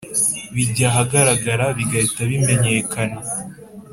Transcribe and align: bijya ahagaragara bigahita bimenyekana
bijya 0.55 0.85
ahagaragara 0.91 1.65
bigahita 1.77 2.21
bimenyekana 2.29 3.19